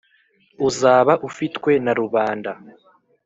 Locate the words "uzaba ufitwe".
0.67-1.71